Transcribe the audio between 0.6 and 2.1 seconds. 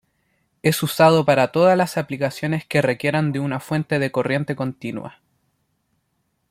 Es usado para todas las